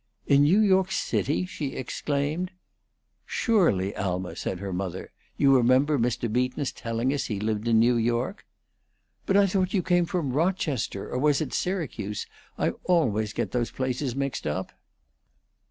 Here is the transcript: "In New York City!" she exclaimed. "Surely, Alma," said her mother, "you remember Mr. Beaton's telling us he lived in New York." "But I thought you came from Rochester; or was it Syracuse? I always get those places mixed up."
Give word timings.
"In 0.25 0.41
New 0.41 0.61
York 0.61 0.91
City!" 0.91 1.45
she 1.45 1.73
exclaimed. 1.75 2.49
"Surely, 3.23 3.95
Alma," 3.95 4.35
said 4.35 4.57
her 4.57 4.73
mother, 4.73 5.11
"you 5.37 5.55
remember 5.55 5.99
Mr. 5.99 6.27
Beaton's 6.27 6.71
telling 6.71 7.13
us 7.13 7.25
he 7.25 7.39
lived 7.39 7.67
in 7.67 7.77
New 7.77 7.97
York." 7.97 8.43
"But 9.27 9.37
I 9.37 9.45
thought 9.45 9.75
you 9.75 9.83
came 9.83 10.07
from 10.07 10.33
Rochester; 10.33 11.07
or 11.07 11.19
was 11.19 11.39
it 11.39 11.53
Syracuse? 11.53 12.25
I 12.57 12.71
always 12.85 13.31
get 13.31 13.51
those 13.51 13.69
places 13.69 14.15
mixed 14.15 14.47
up." 14.47 14.71